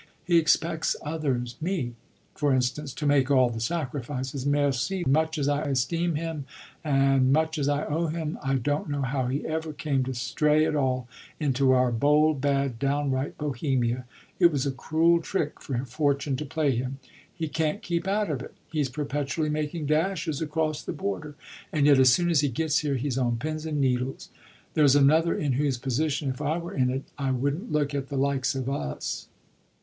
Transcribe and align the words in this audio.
He 0.25 0.39
expects 0.39 0.95
others 1.03 1.57
me, 1.61 1.93
for 2.33 2.51
instance 2.55 2.91
to 2.95 3.05
make 3.05 3.29
all 3.29 3.51
the 3.51 3.59
sacrifices. 3.59 4.47
Merci, 4.47 5.03
much 5.07 5.37
as 5.37 5.47
I 5.47 5.61
esteem 5.65 6.15
him 6.15 6.45
and 6.83 7.31
much 7.31 7.59
as 7.59 7.69
I 7.69 7.85
owe 7.85 8.07
him! 8.07 8.39
I 8.41 8.55
don't 8.55 8.89
know 8.89 9.03
how 9.03 9.27
he 9.27 9.45
ever 9.45 9.71
came 9.73 10.03
to 10.05 10.15
stray 10.15 10.65
at 10.65 10.75
all 10.75 11.07
into 11.39 11.69
our 11.71 11.91
bold, 11.91 12.41
bad, 12.41 12.79
downright 12.79 13.37
Bohemia: 13.37 14.05
it 14.39 14.51
was 14.51 14.65
a 14.65 14.71
cruel 14.71 15.21
trick 15.21 15.61
for 15.61 15.77
fortune 15.85 16.35
to 16.37 16.45
play 16.45 16.75
him. 16.75 16.97
He 17.35 17.47
can't 17.47 17.83
keep 17.83 18.07
out 18.07 18.31
of 18.31 18.41
it, 18.41 18.55
he's 18.71 18.89
perpetually 18.89 19.49
making 19.49 19.85
dashes 19.85 20.41
across 20.41 20.81
the 20.81 20.93
border, 20.93 21.35
and 21.71 21.85
yet 21.85 21.99
as 21.99 22.11
soon 22.11 22.31
as 22.31 22.39
he 22.41 22.49
gets 22.49 22.79
here 22.79 22.95
he's 22.95 23.19
on 23.19 23.37
pins 23.37 23.67
and 23.67 23.79
needles. 23.79 24.29
There's 24.73 24.95
another 24.95 25.35
in 25.37 25.51
whose 25.53 25.77
position 25.77 26.31
if 26.31 26.41
I 26.41 26.57
were 26.57 26.73
in 26.73 26.89
it 26.89 27.03
I 27.19 27.29
wouldn't 27.29 27.71
look 27.71 27.93
at 27.93 28.09
the 28.09 28.17
likes 28.17 28.55
of 28.55 28.67
us!" 28.67 29.27